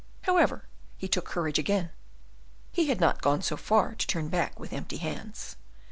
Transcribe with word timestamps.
However, 0.23 0.65
he 0.97 1.07
took 1.07 1.25
courage 1.25 1.59
again: 1.59 1.91
he 2.71 2.87
had 2.87 2.99
not 2.99 3.21
gone 3.21 3.43
so 3.43 3.55
far 3.55 3.93
to 3.93 4.07
turn 4.07 4.29
back 4.29 4.59
with 4.59 4.73
empty 4.73 4.97
hands. 4.97 5.57